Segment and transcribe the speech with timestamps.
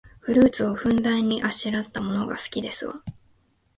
[0.19, 3.03] フルーツをふんだんにあしらったものが好きですわ